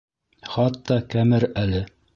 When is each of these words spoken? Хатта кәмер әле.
Хатта 0.53 0.99
кәмер 1.17 1.49
әле. 1.67 1.85